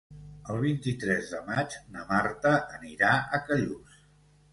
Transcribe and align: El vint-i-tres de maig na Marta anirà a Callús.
El 0.51 0.55
vint-i-tres 0.61 1.27
de 1.33 1.41
maig 1.49 1.75
na 1.97 2.05
Marta 2.13 2.53
anirà 2.79 3.13
a 3.39 3.41
Callús. 3.51 4.01